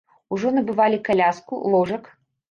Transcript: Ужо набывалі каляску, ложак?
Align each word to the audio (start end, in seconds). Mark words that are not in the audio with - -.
Ужо 0.35 0.51
набывалі 0.55 0.97
каляску, 1.09 1.59
ложак? 1.75 2.03